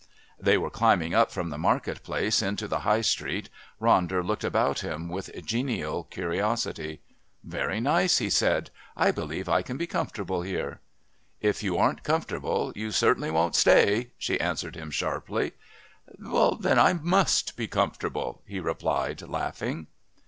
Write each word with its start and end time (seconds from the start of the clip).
They 0.39 0.57
were 0.57 0.71
climbing 0.71 1.13
up 1.13 1.29
from 1.29 1.51
the 1.51 1.59
market 1.59 2.01
place 2.01 2.41
into 2.41 2.67
the 2.67 2.79
High 2.79 3.01
Street. 3.01 3.49
Ronder 3.79 4.25
looked 4.25 4.43
about 4.43 4.79
him 4.79 5.07
with 5.09 5.29
genial 5.45 6.05
curiosity. 6.05 7.01
"Very 7.43 7.79
nice," 7.79 8.17
he 8.17 8.27
said; 8.31 8.71
"I 8.97 9.11
believe 9.11 9.47
I 9.47 9.61
can 9.61 9.77
be 9.77 9.85
comfortable 9.85 10.41
here." 10.41 10.79
"If 11.39 11.61
you 11.61 11.77
aren't 11.77 12.01
comfortable 12.03 12.73
you 12.75 12.89
certainly 12.89 13.29
won't 13.29 13.53
stay," 13.55 14.09
she 14.17 14.39
answered 14.41 14.75
him 14.75 14.89
sharply. 14.89 15.51
"Then 16.17 16.79
I 16.79 16.93
must 16.93 17.55
be 17.55 17.67
comfortable," 17.67 18.41
he 18.47 18.59
replied, 18.59 19.21
laughing. 19.21 19.85